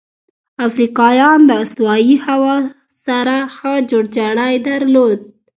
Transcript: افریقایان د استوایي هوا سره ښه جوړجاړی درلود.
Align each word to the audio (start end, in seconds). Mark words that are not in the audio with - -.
افریقایان 0.67 1.39
د 1.49 1.51
استوایي 1.63 2.15
هوا 2.25 2.55
سره 3.05 3.35
ښه 3.55 3.73
جوړجاړی 3.91 4.53
درلود. 4.67 5.19